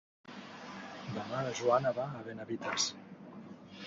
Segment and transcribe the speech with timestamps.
[1.17, 2.89] Demà na Joana va a Benavites.